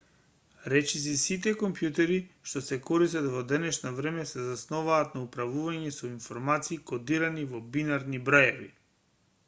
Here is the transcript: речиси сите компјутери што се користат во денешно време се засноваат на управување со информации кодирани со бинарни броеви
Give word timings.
речиси 0.75 1.11
сите 1.23 1.51
компјутери 1.63 2.15
што 2.51 2.61
се 2.69 2.79
користат 2.87 3.27
во 3.35 3.43
денешно 3.51 3.91
време 3.99 4.25
се 4.31 4.45
засноваат 4.47 5.13
на 5.17 5.23
управување 5.27 5.93
со 5.99 6.09
информации 6.13 6.81
кодирани 6.93 7.45
со 7.53 7.61
бинарни 7.77 8.23
броеви 8.31 8.71